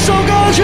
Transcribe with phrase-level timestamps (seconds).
[0.00, 0.62] 首歌曲，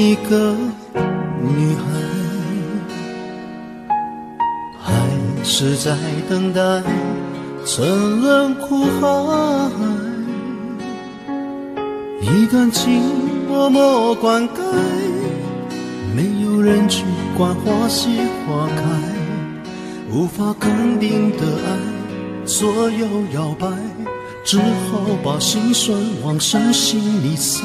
[0.00, 0.54] 一个
[1.42, 1.82] 女孩，
[4.80, 4.92] 还
[5.42, 5.96] 是在
[6.28, 6.60] 等待
[7.66, 9.68] 沉沦苦海？
[12.20, 13.02] 一段情
[13.48, 14.60] 默默灌溉，
[16.14, 17.02] 没有人去
[17.36, 18.08] 管花谢
[18.46, 18.82] 花开，
[20.12, 23.04] 无法肯定的爱左右
[23.34, 23.66] 摇摆，
[24.44, 27.64] 只好把心酸往深心里塞。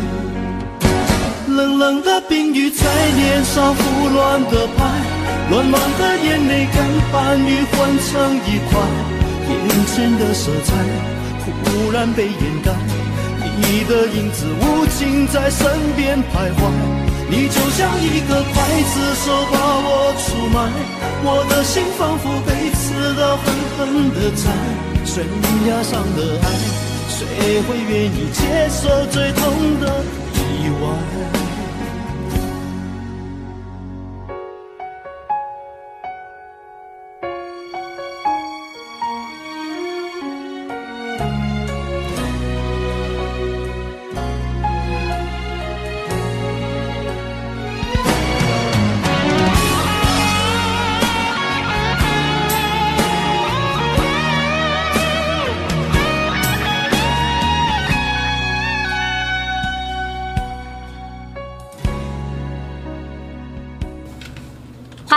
[1.55, 4.85] 冷冷的冰雨在脸上胡乱的拍，
[5.49, 8.79] 乱乱的眼泪跟伴侣混成一块，
[9.49, 10.73] 眼前的色彩
[11.43, 12.71] 忽然被掩盖。
[13.57, 15.67] 你的影子无情在身
[15.97, 16.71] 边徘徊，
[17.29, 18.55] 你就像一个刽
[18.91, 20.71] 子手把我出卖，
[21.23, 24.49] 我的心仿佛被刺刀狠狠的宰。
[25.03, 25.25] 悬
[25.67, 26.45] 崖上的爱，
[27.09, 30.03] 谁会愿意接受最痛的
[30.33, 31.20] 意外？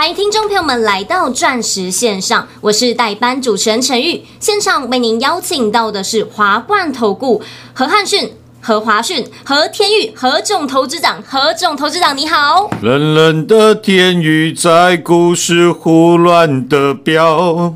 [0.09, 4.23] 迎听众朋友们来到钻石线上，我是代班主持人陈玉。
[4.39, 7.41] 现场为您邀请到的是华冠投顾
[7.73, 8.31] 何汉逊。
[8.61, 12.69] 何华讯、何天玉、何总投资长、何总投资长，你好。
[12.81, 17.75] 冷冷的天雨在股市胡乱的飙，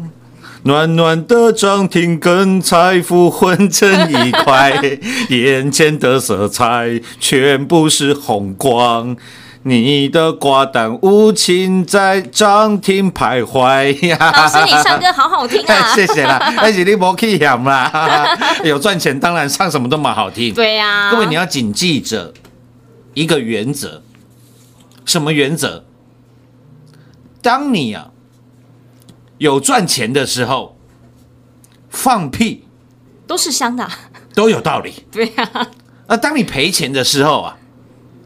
[0.63, 4.99] 暖暖的涨停跟财富混成一块，
[5.29, 9.15] 眼前的色彩全部是红光。
[9.63, 14.17] 你的挂单无情在涨停徘徊呀！
[14.17, 15.91] 老师，你唱歌好好听啊！
[15.93, 20.53] 谢谢啦，而且你没去想啦， 有赚钱当然唱什么都蛮好听。
[20.53, 22.33] 对呀、各位你要谨记着
[23.13, 24.01] 一个原则，
[25.03, 25.83] 什么原则？
[27.41, 28.11] 当你啊
[29.39, 30.77] 有赚钱的时候，
[31.89, 32.65] 放屁
[33.27, 33.91] 都是香的啊、
[34.33, 35.67] 都有道理；对呀、
[36.07, 37.57] 那当你赔钱的时候啊，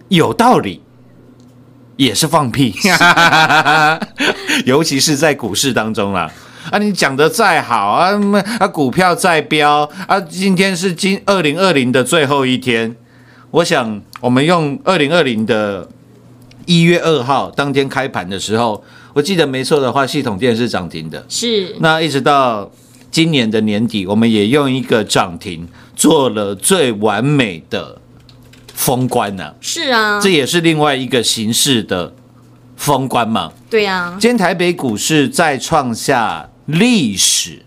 [0.10, 0.83] 有道理。
[1.96, 2.74] 也是放屁，
[4.66, 6.32] 尤其是在股市当中啦。
[6.72, 12.96] 啊，你讲的再好啊，嗯啊，股票再飙啊，今天是今二零二零的最后一天，
[13.52, 15.90] 我想我们用二零二零的
[16.66, 18.82] 一月二号当天开盘的时候，
[19.14, 21.26] 我记得没错的话，系统电是涨停的。
[21.28, 22.72] 是那一直到
[23.12, 28.00] 今年的年底，我们也用一个涨停做了最完美的
[28.84, 32.14] 封关呢、是啊，这也是另外一个形式的
[32.76, 33.50] 封关嘛。
[33.70, 37.62] 对呀、今天台北股市再创下历史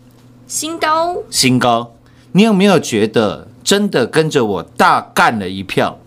[0.47, 1.17] 新高。
[1.31, 1.95] 新高，
[2.33, 5.99] 你有没有觉得真的跟着我大干了一票，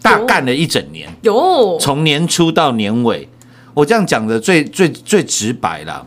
[0.00, 1.14] 大干了一整年？
[1.20, 1.76] 有。
[1.78, 3.28] 从年初到年尾，
[3.74, 6.06] 我这样讲的最最最直白了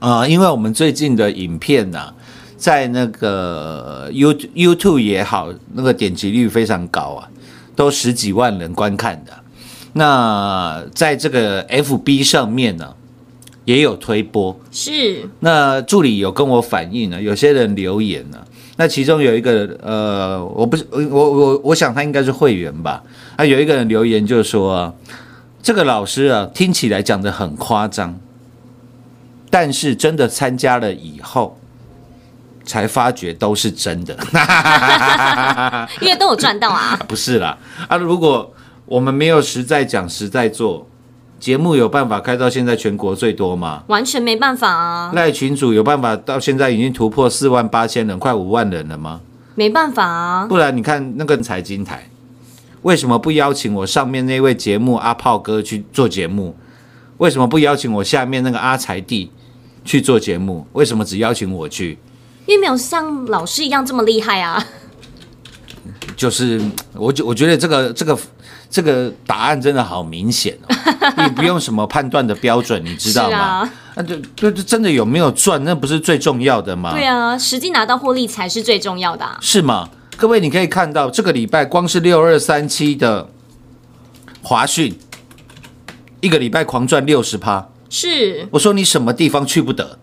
[0.00, 2.12] 啊、因为我们最近的影片呢、
[2.60, 7.26] 在那个 You YouTube 也好，那个点击率非常高啊，
[7.74, 9.32] 都十几万人观看的。
[9.94, 12.94] 那在这个 FB 上面呢，
[13.64, 14.54] 也有推播。
[14.70, 18.36] 是那助理有跟我反映呢，有些人留言呢，
[18.76, 23.02] 那其中有一个呃，我不是我我我想他应该是会员吧，
[23.36, 24.94] 啊，有一个人留言就说啊，
[25.62, 28.20] 这个老师啊听起来讲的很夸张，
[29.48, 31.58] 但是真的参加了以后，
[32.64, 34.16] 才发觉都是真的，
[36.00, 37.56] 因为都有赚到啊， 不是啦
[37.88, 38.52] 啊，如果
[38.86, 40.86] 我们没有实在讲实在做。
[41.40, 43.82] 节目有办法开到现在全国最多吗？
[43.86, 49.22] 完全没办法啊，赖群主有办法到现在已经突破四万八千人，快五万人了吗？
[49.54, 52.10] 没办法啊，不然你看那个财经台，
[52.82, 56.54] 为什么不邀请我上面那位节目阿炮哥去做节目？
[57.16, 59.32] 为什么不邀请我下面那个阿财弟
[59.82, 60.66] 去做节目？
[60.74, 61.98] 为什么只邀请我去？
[62.50, 64.66] 因为没有像老师一样这么厉害啊，
[66.16, 66.60] 就是
[66.94, 68.18] 我觉我觉得这个这个
[68.68, 70.74] 这个答案真的好明显哦，
[71.22, 73.38] 你不用什么判断的标准，你知道吗？
[73.38, 76.90] 啊，那就就就真的有没有赚，那不是最重要的吗？
[76.92, 79.38] 对啊，实际拿到获利才是最重要的、啊。
[79.40, 79.88] 是吗？
[80.16, 83.30] 各位，你可以看到这个礼拜光是六二三七的
[84.42, 84.98] 华讯，
[86.20, 87.68] 一个礼拜狂赚六十趴。
[87.88, 90.00] 是我说你什么地方去不得？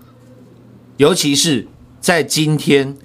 [0.95, 1.67] 尤其是
[1.99, 2.95] 在今天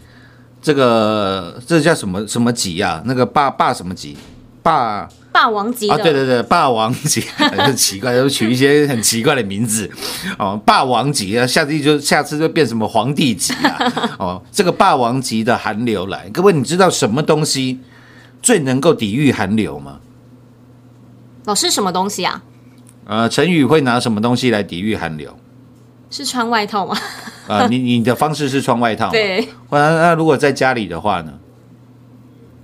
[0.61, 3.03] 这个这叫什么什么级啊？
[3.05, 4.17] 那个霸霸什么级？
[4.63, 9.91] 霸霸王级，啊，对对对，霸王级 很奇怪，都取一些很奇怪的名字
[10.39, 10.61] 哦。
[10.65, 13.77] 霸王级啊，下次就下次就变什么皇帝级啊？
[14.21, 17.81] 哦，这个霸王级的寒流来，各位你知道什么东西
[18.41, 19.99] 最能够抵御寒流吗？
[21.45, 22.45] 老师什么东西啊？
[23.05, 25.37] 呃，陈宇会拿什么东西来抵御寒流？
[26.13, 26.97] 是穿外套吗？
[27.49, 29.11] 啊、你你的方式是穿外套，。
[29.11, 31.33] 对，那那如果在家里的话呢，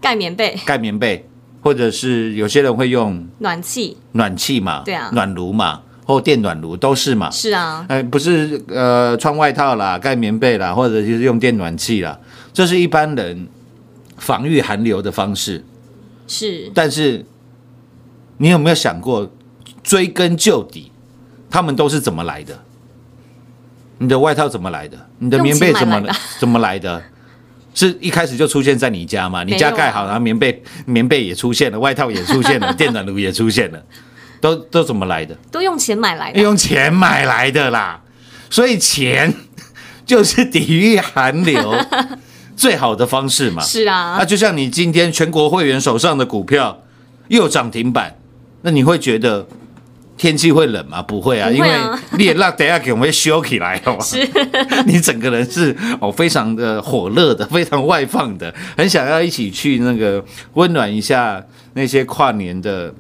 [0.01, 1.27] 盖棉被、盖棉被，
[1.63, 7.31] 或者是有些人会用暖气，暖气嘛，对啊暖炉嘛，或电暖炉都是嘛。
[7.31, 12.19] 是啊，哎，不是呃穿外套啦，盖棉被啦，或者就是用电暖气啦，
[12.53, 13.49] 这是一般人
[14.19, 15.65] 防御寒流的方式。
[16.27, 17.25] 是但是
[18.37, 19.31] 你有没有想过，
[19.83, 20.93] 追根究底，
[21.49, 22.59] 他们都是怎么来的？
[23.99, 24.97] 你的外套怎么来的？
[25.19, 27.03] 你的棉被怎么来怎么来的？
[27.75, 29.45] 是一开始就出现在你家吗？
[29.45, 33.81] 你家盖好，然后棉被棉被也出现了，外套也出现了， 电暖炉也出现了，
[34.41, 35.37] 都都怎么来的？
[35.53, 38.01] 都用钱买来的，用钱买来的啦，
[38.51, 39.33] 所以钱
[40.05, 41.77] 就是抵御寒流
[42.57, 43.63] 最好的方式嘛。
[43.63, 46.83] 是啊那，就像你今天全国会员手上的股票
[47.29, 48.17] 又涨停板，
[48.63, 49.47] 那你会觉得
[50.19, 51.01] 天气会冷吗？
[51.01, 51.71] 不会啊，因为
[52.19, 53.97] 你也让 等下给我们修起来 哦。
[54.03, 54.19] 是，
[54.85, 60.23] 你整个人是哦非常的火热的，非常外放的，很想要一起去那个
[60.55, 61.43] 温暖一下
[61.75, 62.93] 那些跨年的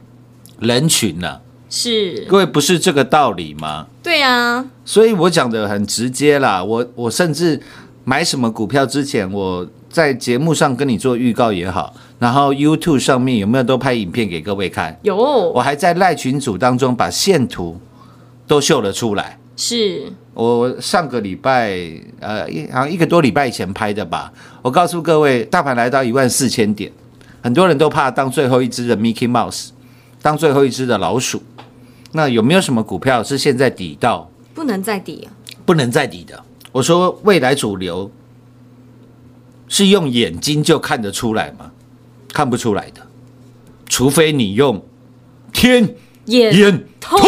[0.60, 3.86] 人群啊、是，各位不是这个道理吗？
[4.02, 7.60] 对啊，所以我讲的很直接啦，我我甚至
[8.04, 14.98] 买什么股票之前，我在节目上跟你做预告也好，然后 YouTube 上面有没有都拍影片给各位看？
[15.02, 17.80] 有我还在赖群组当中把线图
[18.46, 19.38] 都秀了出来。
[19.56, 21.76] 是我上个礼拜，
[22.20, 24.32] 呃，一好像一个多礼拜以前拍的吧。
[24.62, 26.92] 我告诉各位，大盘来到一万四千点，
[27.42, 29.70] 很多人都怕当最后一只的 Mickey Mouse，
[30.22, 31.42] 当最后一只的老鼠。
[32.12, 35.34] 那有没有什么股票是现在底到不能再底啊，
[35.66, 36.42] 不能再底的？
[36.70, 38.10] 我说未来主流
[39.66, 41.72] 是用眼睛就看得出来吗？
[42.38, 43.04] 看不出来的，
[43.88, 44.80] 除非你用
[45.52, 47.18] 天眼通，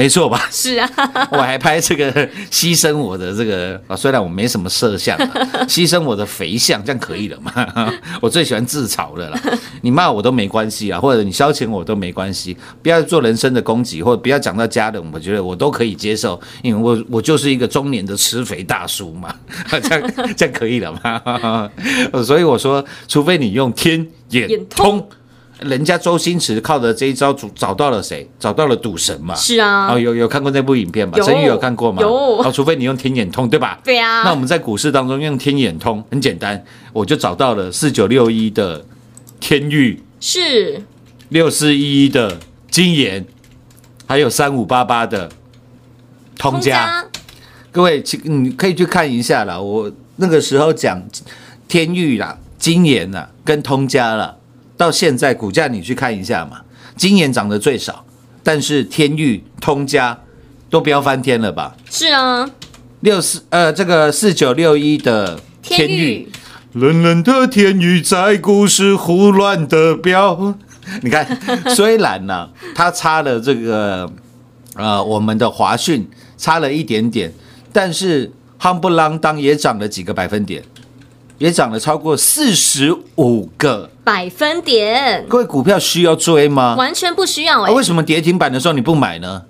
[0.00, 0.48] 没错吧？
[0.50, 0.90] 是啊，
[1.30, 2.10] 我还拍这个
[2.50, 7.52] 牺牲我的这个啊，虽然我没什么色相啊， 牺牲我的肥相，这样可以了吗？
[8.22, 9.38] 我最喜欢自嘲的啦，
[9.82, 19.34] 你骂我都没关系啊，或者你消遣我都没关系，不要做人身的攻击，或者不要讲到家人，我觉得我都可以接受，因为我我就是一个中年的吃肥大叔嘛，
[19.68, 21.70] 这样这样可以了吗？
[22.24, 25.06] 所以我说，除非你用天眼通。
[25.62, 28.28] 人家周星驰靠着这一招找找到了谁？
[28.38, 29.34] 找到了赌神嘛？
[29.34, 31.14] 是啊哦，，有有看过那部影片吗？
[31.16, 32.00] 有陈宇有看过吗？
[32.00, 33.78] 有哦，除非你用天眼通，对吧？
[33.84, 38.84] 对啊，那我们在股市当中用天眼通很简单，我就找到了四九六一的
[39.38, 40.82] 天域，是
[41.28, 42.38] 六四一一的
[42.70, 43.26] 金研，
[44.06, 45.30] 还有三五八八的
[46.38, 47.04] 通家。
[47.70, 49.60] 各位，请你可以去看一下啦。
[49.60, 51.02] 我那个时候讲
[51.68, 54.34] 天域啦、金研啦跟通家啦，
[54.80, 56.62] 到现在股价你去看一下嘛。
[56.96, 58.02] 今年涨得最少，
[58.42, 60.18] 但是天域、通家
[60.70, 61.76] 都飙翻天了吧？
[61.90, 62.48] 是啊，
[63.00, 66.30] 六四呃，这个四九六一的天域
[66.72, 70.54] 冷冷的天宇在股市胡乱的飙。
[71.04, 71.38] 你看，
[71.76, 74.10] 虽然呢、它差了这个
[74.76, 76.08] 呃我们的华讯
[76.38, 77.30] 差了一点点，
[77.70, 80.62] 但是夯不啷当也涨了几个百分点，
[81.40, 83.90] 也涨了超过四十五个。
[84.04, 85.24] 百分点。
[85.26, 86.76] 各位股票需要追吗？
[86.76, 89.44] 完全不需要啊，哎为，什么跌停板的时候你不买呢？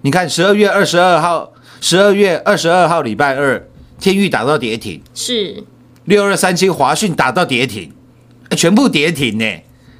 [0.00, 3.68] 你看十二月二十二号，十二月二十二号礼拜二，
[4.00, 5.62] 天域打到跌停，是。
[6.06, 7.92] 六二三七华讯打到跌停，
[8.48, 9.44] 哎全部跌停呢，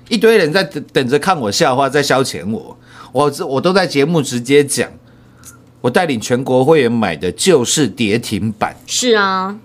[0.08, 2.78] 一堆人在等等着看我笑话，在消遣我，
[3.12, 4.88] 我我都在节目直接讲，
[5.82, 9.58] 我带领全国会员买的就是跌停板，是啊，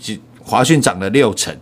[0.00, 0.14] 就
[0.44, 1.56] 华讯涨了六成。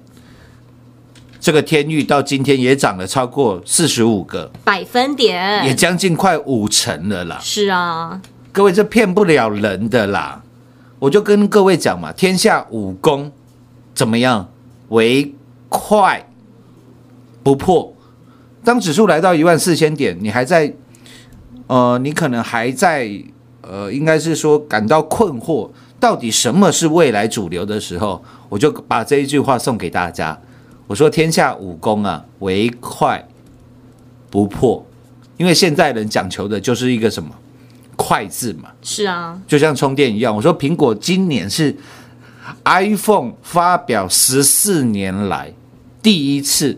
[1.41, 7.39] 这个天域到今天也涨了超过四十五个，百分点也将近快五成了啦。
[7.41, 8.21] 是啊，
[8.53, 10.43] 各位，这骗不了人的啦！
[11.01, 13.33] 我就跟各位讲嘛，天下武功
[13.93, 14.49] 怎么样？
[14.91, 15.35] 唯
[15.69, 16.29] 快
[17.43, 17.93] 不破。
[18.63, 20.73] 当指数来到一万四千点，你还在，
[21.67, 23.11] 呃，你可能还在，
[23.63, 25.69] 呃，应该是说感到困惑，
[26.03, 30.37] 到底什么是未来主流的时候，我就把这一句话送给大家。
[30.89, 33.25] 我说：天下武功啊，唯快
[34.29, 34.85] 不破。
[35.37, 37.31] 因为现在人讲求的就是一个什么
[37.95, 40.35] 快字嘛，是啊，就像充电一样。
[40.35, 41.77] 我说苹果今年是
[42.65, 45.53] iPhone 发表十四年来
[46.03, 46.77] 第一次，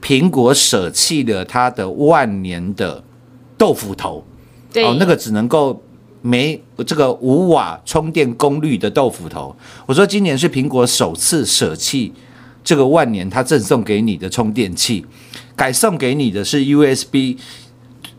[0.00, 3.04] 苹果舍弃了它的万年的
[3.58, 4.24] 豆腐头，
[4.72, 5.82] 对，哦，那个只能够
[6.22, 9.54] 没这个五瓦充电功率的豆腐头。
[9.84, 12.12] 我说今年是苹果首次舍弃
[12.64, 15.04] 这个万年它赠送给你的充电器，
[15.54, 17.36] 改送给你的是 USB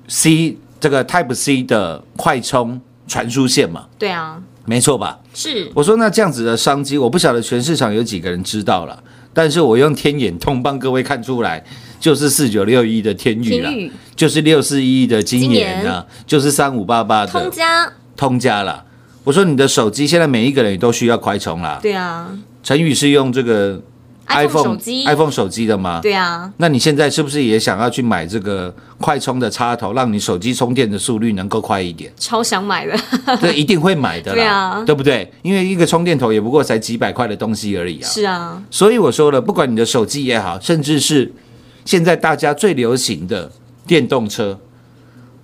[0.08, 5.20] C 这个 Type C 的快充传输线嘛，对啊，没错吧？
[5.34, 9.02] 是我说那这样子的商机，我不晓得全市场有几个人知道了，
[9.34, 11.64] 但是我用天眼通帮各位看出来，
[12.04, 18.84] 就是四九六一的天宇啦宇，就是六四一的金研啊，就是三五八八的通家，通家啦。
[19.24, 21.80] 我说你的手机现在每一个人也都需要快充啦。
[21.82, 22.28] 对啊
[22.62, 23.82] 陈宇是用这个
[24.28, 26.02] ，iPhone 手机 iPhone 手机的吗？
[26.04, 32.12] 对啊，那你现在是不是也想要去买这个快充的插头，让你手机充电的速率能够快一点？
[32.18, 33.00] 超想买的，
[33.40, 35.32] 这一定会买的啦，对啊对不对？
[35.42, 38.06] 因为一个充电头也不过才几百块的东西而已啊。
[38.10, 41.32] 是啊，所以我说了，不管你的手机也好，甚至是
[41.86, 43.52] 现在大家最流行的
[43.86, 44.58] 电动车，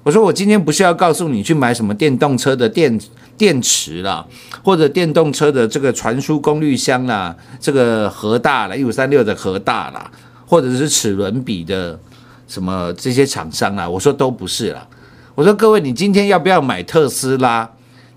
[0.03, 3.00] 我说我今天不是要告诉你去买什么电动车的电
[3.38, 4.25] 电池啦，
[4.63, 10.10] 或者电动车的这个传输功率箱啦，这个核大啦，一五三六的核大啦，
[10.46, 12.00] 或者是齿轮比的
[12.48, 14.88] 什么这些厂商啦，我说都不是啦。
[15.36, 17.69] 我说各位，你今天要不要买特斯拉？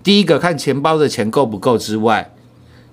[0.03, 2.29] 第一个看钱包的钱够不够之外，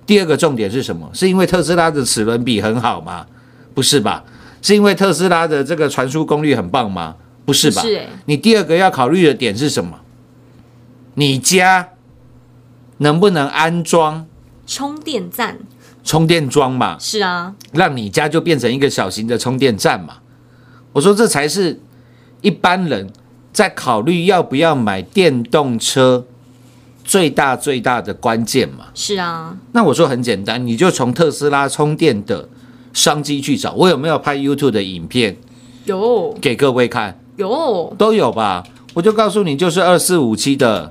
[0.06, 1.10] 第二个重点是什么？
[1.12, 3.26] 是因为特斯拉的齿轮比很好吗？
[3.74, 4.22] 不是吧？
[4.62, 7.16] 是因为特斯拉的这个传输功率很棒吗？
[7.44, 7.82] 不是吧？
[7.82, 9.98] 是欸你第二个要考虑的点是什么？
[11.14, 11.88] 你家
[12.98, 14.26] 能不能安装
[14.66, 15.58] 充电站
[16.04, 20.18] 充电桩嘛，是啊，让你家就变成一个小型的充电站嘛。
[20.92, 21.80] 我说这才是
[22.40, 23.10] 一般人
[23.52, 26.24] 在考虑要不要买电动车
[27.02, 28.86] 最大最大的关键嘛。
[28.94, 32.48] 是啊，那我说很简单，你就从特斯拉充电的
[32.92, 33.72] 商机去找。
[33.72, 35.36] 我有没有拍 YouTube 的影片
[35.84, 37.18] 有给各位看？
[37.36, 38.62] 有都有吧？
[38.92, 40.90] 我就告诉你，就是二四五七的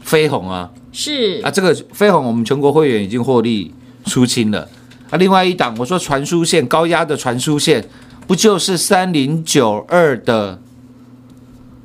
[0.00, 3.72] 飞鸿啊是啊，这个飞鸿我们全国会员已经获利
[4.06, 4.68] 出清了
[5.10, 5.18] 啊。
[5.18, 7.86] 另外一档，我说传输线高压的传输线，
[8.26, 10.58] 不就是三零九二的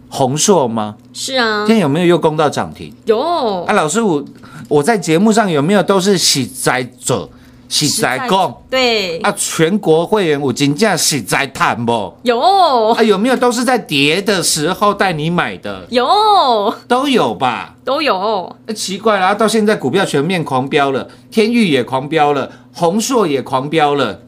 [0.07, 0.95] 宏硕吗？
[1.13, 2.93] 是啊今，天有没有又攻到涨停？
[3.05, 3.19] 有
[3.63, 4.25] 啊，老师我
[4.67, 7.29] 我在节目上有没有都是喜在者
[7.69, 9.31] 喜在供对啊？
[9.37, 12.11] 全国会员我金价喜在谈不？
[12.23, 12.37] 有
[12.89, 15.85] 啊，有没有都是在跌的时候带你买的？
[15.91, 17.75] 有都有吧？
[17.85, 24.21] 都有啊奇怪啦，到现在股票全面狂飙了，天域也狂飙了，宏硕也狂飙了，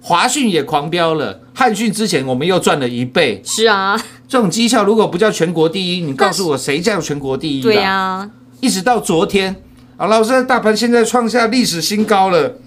[0.00, 3.42] 华讯也狂飙了，汉讯之前我们又赚了一倍。
[3.44, 7.62] 是啊，这种绩效如果不叫全国第一，你告诉我谁叫全国第一？
[7.62, 8.30] 对呀、
[8.60, 9.54] 一直到昨天，
[9.96, 12.58] 啊，老师，大盘现在创下历史新高了，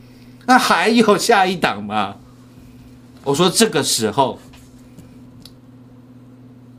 [0.48, 2.15] 那还有下一档吗？
[3.24, 4.39] 我说这个时候，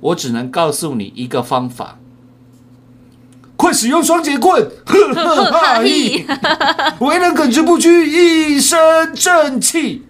[0.00, 1.98] 我只能告诉你一个方法，
[3.56, 6.24] 快使用双节棍，呵呵哈意，
[6.98, 8.78] 为人耿直不屈，一身
[9.14, 10.06] 正气。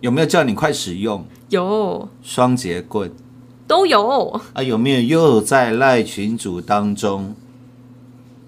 [0.00, 3.10] 有没有叫你快使用有双节棍？
[3.66, 7.34] 都有啊，有没有又在赖群组当中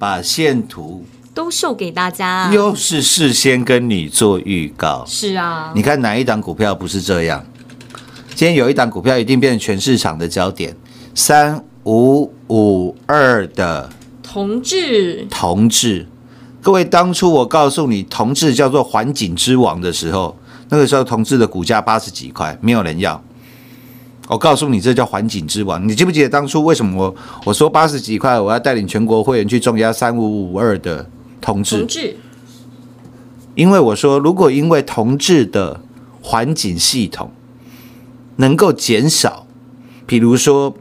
[0.01, 1.05] 把线图
[1.35, 2.51] 都秀给大家。
[2.51, 5.05] 又是事先跟你做预告？
[5.07, 7.45] 是啊，你看哪一档股票不是这样？
[8.35, 10.75] 今天有一档股票一定变成全市场的焦点，
[11.15, 13.91] 三五五二的
[14.23, 16.07] 同志同志。
[16.63, 20.35] 各位，当初我告诉你同志叫做环境之王的时候，
[20.71, 23.23] 那个时候同志的股价八十几块，没有人要。
[24.31, 25.89] 我告诉你，这叫环境之王。
[25.89, 27.15] 你记不记得当初为什么我
[27.47, 31.05] 我说八十几块，我要带领全国会员去重压三五五二的
[31.41, 31.89] 同志同？
[31.89, 32.17] 志
[33.57, 35.81] 因为我说，如果因为同志的
[36.23, 37.33] 环境系统
[38.37, 39.45] 能够减少，
[40.07, 40.73] 比如说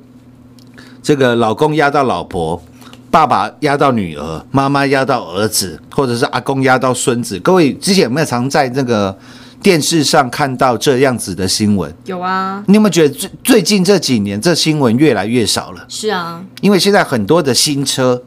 [1.01, 2.61] 这个老公压到老婆，
[3.09, 7.39] 爸爸压到女儿，妈妈压到儿子，或者是阿公压到孙子。
[7.39, 9.17] 各位之前有没有常在那个
[9.61, 11.93] 电视上看到这样子的新闻？
[12.05, 15.85] 有啊，你有没有觉得最最近这几年这新闻越来越少了？
[15.87, 18.23] 是啊，因为现在很多的新车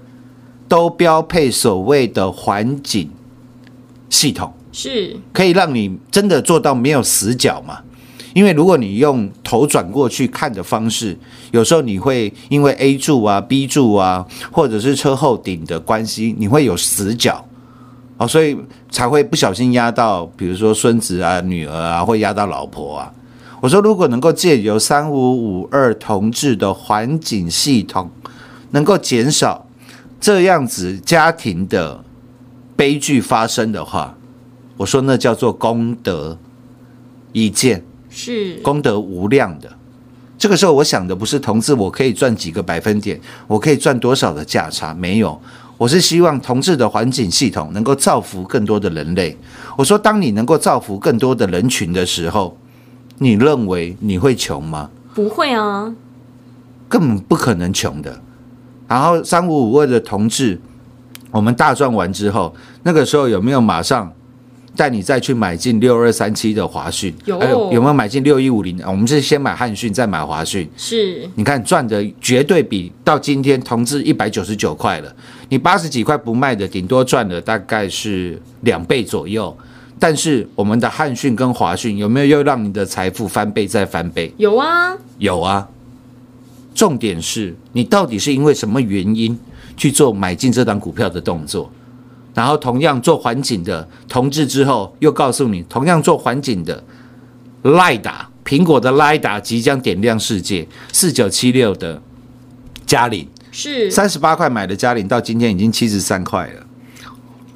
[0.68, 3.10] 都标配所谓的环境
[4.10, 4.52] 系统。
[4.74, 7.80] 是可以让你真的做到没有死角嘛？
[8.32, 11.14] 因为如果你用头转过去看的方式，
[11.50, 17.44] 有时候你会因为 A 柱啊、B 柱啊，或者是车后顶的关系，你会有死角，
[18.22, 18.56] 哦，所以
[18.88, 23.12] 才会不小心压到，比如说孙子啊、女儿啊，会压到老婆啊。
[23.60, 28.08] 我说，如果能够借由三五五二同志的环境系统，
[28.70, 29.66] 能够减少
[30.20, 32.04] 这样子家庭的
[32.76, 34.16] 悲剧发生的话，
[34.76, 36.38] 我说那叫做功德
[37.32, 39.68] 一件，是功德无量的。
[40.38, 45.40] 这个时候，我想的不是同志我可以赚几个百分点，我可以赚多少的价差，没有。
[45.82, 49.36] 我是希望同志的环境系统能够造福更多的人类。
[49.76, 52.56] 我说，当你能够造福更多的人群的时候，
[53.18, 54.88] 你认为你会穷吗？
[55.12, 55.92] 不会啊，
[56.88, 58.16] 根本不可能穷的。
[58.86, 60.60] 然后三五五二的同志，
[61.32, 64.12] 我们大赚完之后，那个时候有没有马上
[64.76, 67.12] 带你再去买进六二三七的华讯？
[67.24, 67.40] 有
[67.72, 68.80] 有没有买进六一五零？
[68.86, 70.70] 我们是先买汉讯，再买华讯。
[70.76, 75.12] 是你看赚的绝对比到今天同志一百九十九块了，
[75.52, 79.54] 你八十几块不卖的，顶多赚了大概是两倍左右。
[79.98, 84.32] 但是我们的汉讯跟华讯有没有又让你的财富翻倍再翻倍？
[84.38, 85.68] 有啊，有啊，
[86.74, 89.38] 重点是你到底是因为什么原因
[89.76, 91.70] 去做买进这档股票的动作？
[92.32, 96.82] 然后同样做环境的同志之后，又告诉你同样做环境的
[97.64, 102.00] 赖达，苹果的赖达即将点亮世界，四九七六的
[102.86, 106.66] 嘉玲，是三十八块买的嘉玲，到今天已经七十三块了。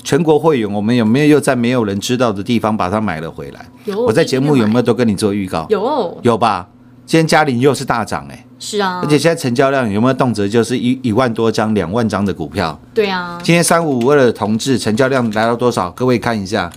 [0.05, 3.67] 全国会员，我们有没有又在没有人知道的地方把它买了回来？
[3.87, 5.67] 有我在节目有没有有都跟你做预告？
[5.69, 6.69] 有有吧？
[7.05, 12.79] 今天嘉玲又是大涨哎、是啊，而且现在成交量有没有动辄就是一一万多张、两万张的股票？
[12.93, 15.91] 对啊，今天三五五二的同志成交量来到多少？
[15.91, 16.71] 各位看一下，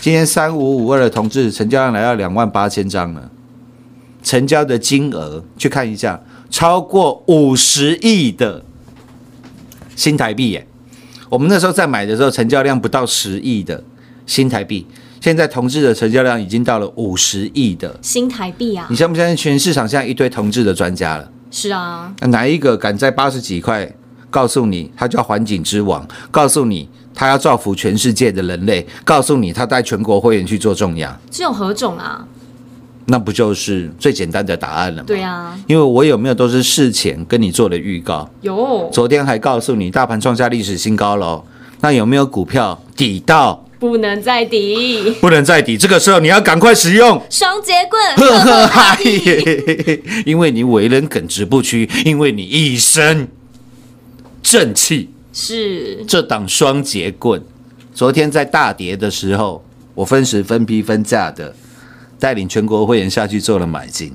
[0.00, 3.30] 今天三五五二的同志成交量来到两万八千张了，
[4.22, 6.20] 成交的金额去看一下，
[6.52, 8.62] 超过五十亿的
[9.96, 10.66] 新台币耶！
[11.30, 13.82] 我们那时候在买的时候，成交量不到十亿的
[14.26, 14.86] 新台币，
[15.18, 17.98] 现在同志的成交量已经到了五十亿的。
[18.02, 21.32] 新台币啊你，相不相信全市场现在一堆同志的专家了？
[21.50, 23.90] 是啊，那哪一个敢在八十几块
[24.28, 32.28] 告诉你他叫环境之王，告诉你他要造福全世界的人类，告诉你他带全国会员去做重压，这有何种啊？
[33.12, 35.04] 那不就是最简单的答案了吗？
[35.06, 41.44] 对啊，因为我有没有都是事前跟你做的预告，有昨天还告诉你大盘创下历史新高喽。
[41.82, 45.76] 那有没有股票抵到不能再抵，不能再抵？
[45.76, 47.20] 这个时候你要赶快使用。
[47.28, 48.98] 双节棍，呵呵 嗨，
[50.24, 53.28] 因为你为人耿直不屈，因为你一身
[54.42, 55.10] 正气。
[55.34, 57.42] 是这档双节棍，
[57.94, 59.62] 昨天在大跌的时候，
[59.94, 61.54] 我分时分批分价的
[62.22, 64.14] 带领全国会员下去做了买进。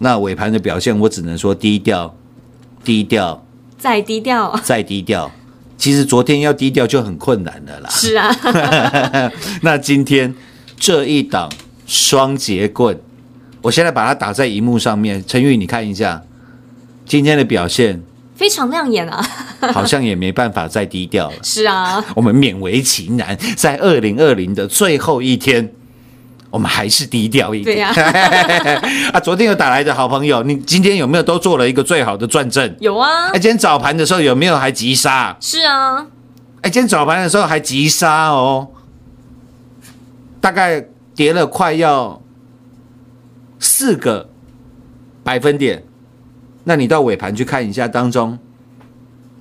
[0.00, 2.12] 那尾盘的表现，我只能说低调，
[2.82, 3.46] 低调，
[3.78, 5.30] 再低调，再低调。
[5.78, 7.88] 其实昨天要低调就很困难了啦。
[7.88, 8.34] 是啊，
[9.62, 10.34] 那今天
[10.76, 11.48] 这一档
[11.86, 12.98] 双节棍，
[13.62, 16.24] 我现在把它打在荧幕上面，陈玉你看一下
[17.04, 18.02] 今天的表现，
[18.34, 19.24] 非常亮眼啊，
[19.72, 21.36] 好像也没办法再低调了。
[21.44, 25.72] 是啊，我们勉为其难，在二零二零的最后一天，
[26.56, 27.76] 我们还是低调一点。
[27.76, 27.82] 对
[29.12, 32.74] 啊，昨天有打来的好朋友，你今天有没有都做了一个最好的转正？
[32.80, 35.36] 有啊哎，，今天早盘的时候有没有还急杀？
[35.38, 36.06] 是啊，
[36.62, 38.68] 哎，今天早盘的时候还急杀哦，
[40.40, 40.82] 大概
[41.14, 42.22] 跌了快要
[43.58, 44.30] 四个
[45.22, 45.84] 百分点。
[46.64, 48.38] 那你到尾盘去看一下当中，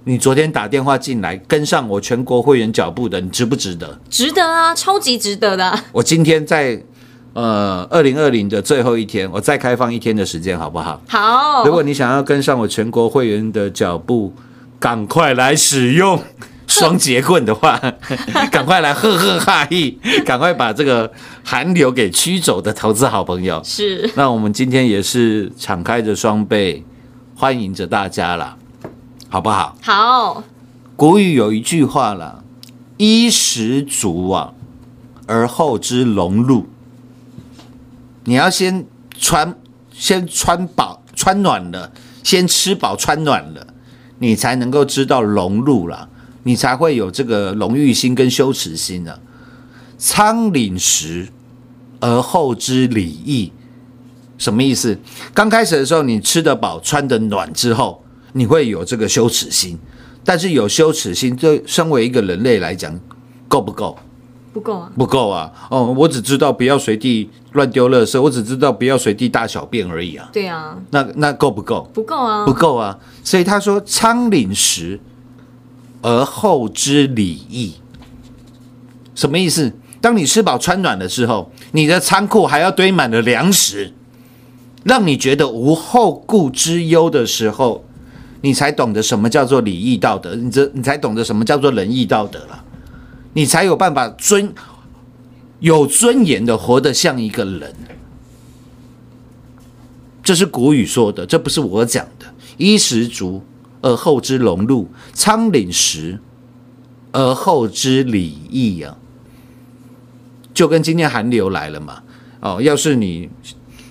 [0.03, 4.01] 你昨天打电话进来跟上我全国会员脚步的，你值不值得？
[4.09, 6.83] 值得啊，超级值得的，我今天在
[7.35, 11.01] 呃二零二零的最后一天，我再开放一天的时间，好不好？
[11.05, 14.33] 好，如果你想要跟上我全国会员的脚步，
[14.79, 16.17] 赶快来使用
[16.65, 17.77] 双节棍的话，
[18.49, 21.11] 赶快来呵呵哈意，赶快把这个
[21.43, 23.61] 寒流给驱走的投资好朋友。
[23.65, 26.85] 是那我们今天也是敞开着双臂，
[27.35, 28.55] 欢迎着大家啦，
[29.27, 29.75] 好不好？
[29.81, 30.41] 好，
[30.95, 32.41] 古语有一句话啦
[32.95, 34.53] ：“衣食足啊，
[35.27, 36.67] 而后知荣辱。”
[38.25, 38.85] 你要先
[39.17, 39.55] 穿，
[39.91, 41.91] 先穿饱、穿暖了，
[42.23, 43.67] 先吃饱穿暖了，
[44.19, 46.09] 你才能够知道荣辱了，
[46.43, 49.19] 你才会有这个荣誉心跟羞耻心啊。
[49.97, 51.29] 仓廪实
[51.99, 53.53] 而后知礼义，
[54.37, 54.99] 什么意思？
[55.33, 59.79] 刚开始的时候，你吃得饱、穿得暖之后，你会有这个羞耻心。
[60.27, 62.99] 但是有羞耻心，对身为一个人类来讲，
[63.47, 63.97] 够不够？
[64.55, 65.51] 不够啊，不够啊！
[65.69, 70.29] 哦，我只知道不要随地乱丢垃圾，我只知道不要随地大小便而已啊。
[70.31, 71.89] 对啊，那那够不够？
[71.93, 72.97] 不够啊，不够啊！
[73.21, 74.97] 所以他说：“仓廪实
[76.01, 77.73] 而后知礼义。”
[79.13, 79.73] 什么意思？
[79.99, 83.91] 当你吃饱穿暖的时候，你的仓库还要堆满了粮食，
[84.85, 87.83] 让你觉得无后顾之忧的时候，
[88.39, 92.63] 你才懂得什么叫做礼义道德，你这你才懂得什么叫做仁义道德了，
[93.35, 94.53] 你才有办法尊
[95.59, 97.75] 有尊严的活得像一个人。
[100.23, 102.25] 这是古语说的，这不是我讲的。
[102.57, 103.43] 衣食足
[103.81, 106.17] 而后知荣辱，仓廪实
[107.11, 108.97] 而后知礼义啊。
[110.53, 112.01] 就跟今天寒流来了嘛，
[112.39, 113.29] 哦，要是你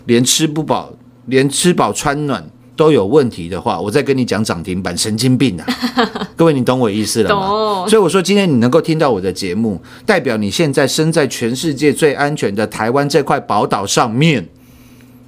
[0.06, 0.94] 连吃不饱、
[1.26, 5.66] 连吃饱穿暖都有问题的话，我再跟你讲涨停板，神经病啊！
[6.36, 7.46] 各位，你懂我意思了吗？
[7.46, 14.48] 懂所以我说，今天你能够听到我的节目，代表你现在身在全世界最安全的台湾这块宝岛上面。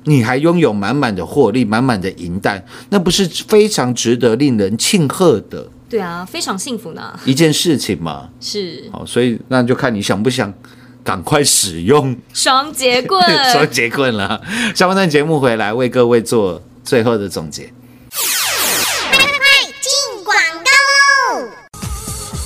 [0.09, 8.29] 你还拥有满满的获利，满满的银弹，那不是非常值得令人庆贺的对啊，非常幸福呢，一件事情嘛？
[8.41, 10.55] 是好，所以那就看你想不想
[11.03, 13.21] 赶快使用双节棍，
[13.53, 14.41] 双节棍了。
[14.77, 17.64] 下半段节目回来为各位做最后的总结。
[19.83, 21.49] 进广告喽！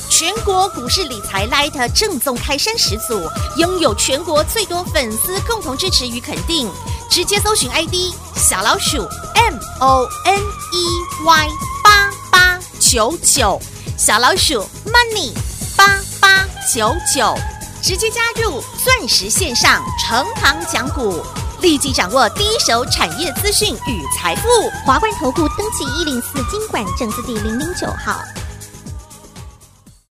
[0.09, 6.71] 全国股市理财 Light 正宗开山始祖，拥有全国最多粉丝共同支持与肯定。
[7.11, 8.99] 直接搜寻 ID 小老鼠
[9.35, 10.87] M O N E
[11.25, 11.49] Y
[11.83, 13.61] 八八九九，
[13.99, 15.33] 小老鼠 Money
[15.77, 17.35] 八八九九，
[17.83, 21.21] 直接加入钻石线上成行讲股。
[21.63, 24.49] 立即掌握第一手产业资讯与财富。
[24.85, 28.21] 华冠投顾登记一零四经管证字第零零九号。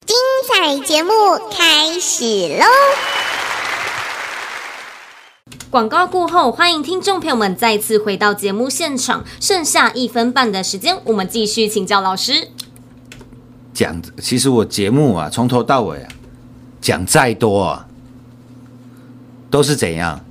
[0.06, 0.16] 精
[0.48, 1.12] 彩节目
[1.52, 2.66] 开始喽！
[5.70, 9.24] 广告过后，欢迎听众朋友们再次回到节目现场。
[9.40, 12.50] 剩下一分半的时间，我们继续请教老师。
[13.74, 16.10] 讲，其实我节目啊，从头到尾啊，
[16.82, 17.86] 讲再多啊，
[19.50, 20.24] 都是怎样，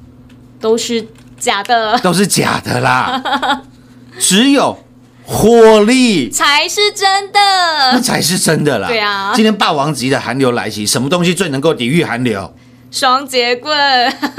[0.61, 1.07] 都是
[1.39, 3.63] 假的，都是假的啦。
[4.19, 4.79] 只有
[5.25, 8.01] 火力才是真的那的。
[8.01, 8.89] 才是真的啦。
[8.89, 12.53] 对啊今天霸王级的寒流来袭，什么东西最能够抵御寒流？
[12.91, 13.77] 双节棍，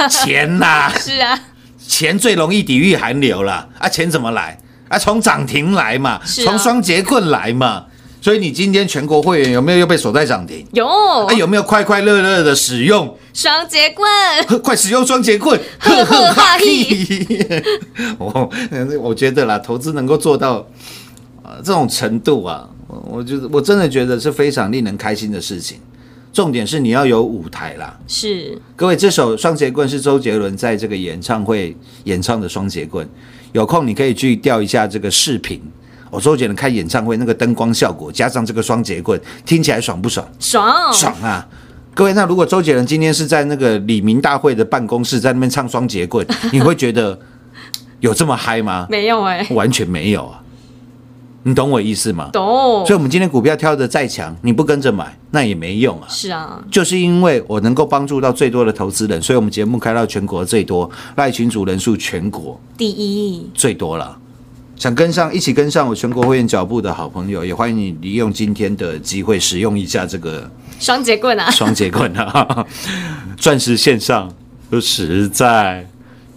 [0.09, 1.39] 钱呐、是啊，
[1.87, 3.87] 钱最容易抵御寒流了啊！
[3.87, 4.57] 钱怎么来
[4.89, 4.97] 啊？
[4.97, 7.85] 从涨停来嘛，从双节棍来嘛。
[8.21, 10.65] 所以你今天全国会员有没有又被锁在涨停？
[10.73, 13.17] 有啊，有没有快快乐乐的使用？
[13.34, 14.08] 双节棍，
[14.62, 15.58] 快使用双节棍！
[15.79, 17.63] 呵呵哈嘿！
[18.17, 18.49] 我
[19.01, 20.67] 我觉得啦，投资能够做到
[21.43, 25.79] 呃这种程度啊，我我觉得我真的觉得是非常令人开心的事情。
[26.34, 33.05] 重点是你要有舞台啦，是各位，这首《双节棍》是周杰伦在这个演唱会演唱的《双节棍》，
[33.53, 35.62] 有空你可以去调一下这个视频。
[36.09, 40.27] 我、周杰伦开演唱会那个灯光效果，加上这个双节棍，听起来爽不爽？
[40.39, 41.47] 爽，爽啊！
[41.93, 47.19] 各位，那如果周杰伦今天是在那个李明大会的办公室，在那边唱双节棍， 你会觉得
[47.99, 48.87] 有这么嗨吗？
[48.89, 50.41] 没有哎、完全没有啊！
[51.43, 52.29] 你懂我意思吗？
[52.33, 56.05] 懂所以，我们今天股票挑的再强，你不跟着买，那也没用啊。
[56.09, 64.18] 是啊，就是因为我能够帮助到最多的投资人，所以我们节目开到全国最多，赖群主人数全国第一最多了。
[64.79, 72.65] 想跟上，一起跟上我全国会员脚步的好朋友，也欢迎你利用今天的机会使用一下这个双节棍啊， 双节棍啊，
[73.35, 74.33] 钻石线上
[74.81, 75.85] 实在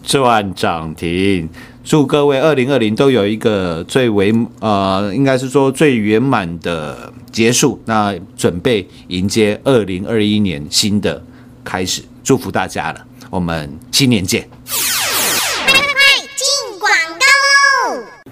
[0.02, 1.48] 赚涨停。
[1.85, 7.81] 祝各位二零二零都有一个最为呃，应该是说最圆满的结束。
[7.85, 11.22] 那准备迎接二零二一年新的
[11.62, 13.05] 开始，祝福大家了。
[13.31, 14.48] 我们新年见。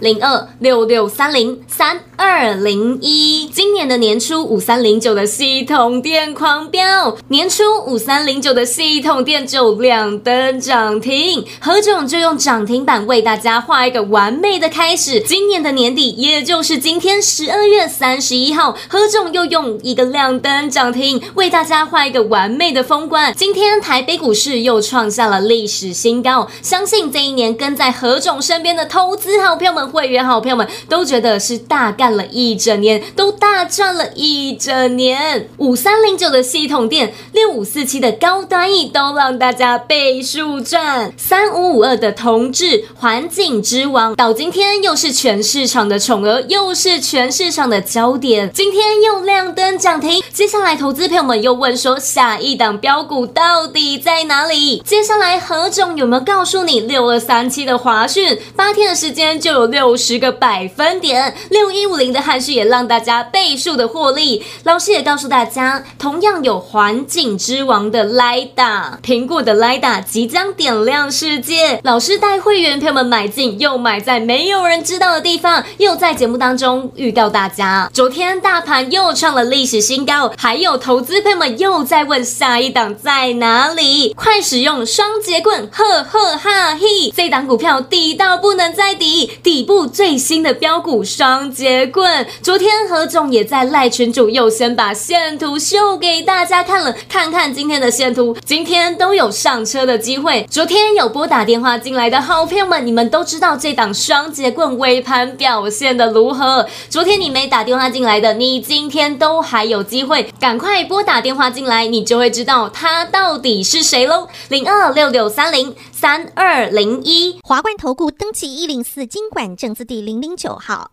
[0.01, 3.49] 零二六六三零三二零一。
[3.81, 15.19] 年的年初五三零九的系统店狂飙，年初五三零九的系统店就亮灯涨停，何总就用涨停板为大家画一个完美的开始。
[15.21, 23.33] 今年的年底，也就是今天十二月三十一号，何总又用一个亮灯涨停为大家画一个完美的封关。
[23.35, 35.49] 今天台北股市又创下了历史新高，相信这一年跟在何总身边的投资好朋友们、会员好朋友们都觉得是大干了一整年，都大赚了一整年。
[35.59, 50.23] 五三零九的系统店，六五四七的高端 E 都让大家倍数赚，三五五二的同志环境之王，到今天又是全市场的宠儿，又是全市场的焦点，今天又亮灯涨停。
[50.33, 54.83] 接下来，投资朋友们又问说，下一档标股到底在哪里？
[54.85, 64.43] 接下来何总有没有告诉你，六二三七的华讯八天的时间就有六十个百分点，六一五零的汉讯也让大家倍数的获利。
[64.65, 71.79] 老师也告诉大家，同样有环境之王的 Lida，苹果的 Lida 即将点亮世界。
[71.85, 77.91] 老师带会员朋友们买进，又买在没有人知道的地方，又在节目当中预告大家。
[77.93, 84.15] 昨天大盘又创了历史新高，还有投资朋友们又在问下一档在哪里？
[84.15, 87.11] 快使用双节棍，呵呵哈嘿！
[87.15, 92.27] 这档股票底到不能再底，底部最新的标股双节棍。
[92.43, 100.47] 昨天何总也在赖群主又先把线图秀给大家看了，看看今天的线图，今天都有上车的机会。
[100.49, 106.65] 昨天有拨打电话进来的好朋友们，你们都知道这档双节棍尾盘表现的如何？
[106.89, 114.29] 昨天你没打电话进来的，你今天都还有机会，赶快拨打电话进来，你就会知道他到底是谁喽。
[114.49, 117.41] 零二六六三零三二零一。
[117.43, 120.93] 华冠投顾登记一零四经管证字第零零九号。